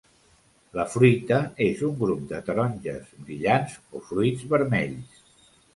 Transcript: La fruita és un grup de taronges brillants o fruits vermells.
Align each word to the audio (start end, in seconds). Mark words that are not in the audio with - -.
La 0.77 0.85
fruita 0.93 1.37
és 1.67 1.83
un 1.89 1.93
grup 2.01 2.25
de 2.33 2.41
taronges 2.49 3.15
brillants 3.29 3.79
o 4.01 4.07
fruits 4.11 4.53
vermells. 4.57 5.27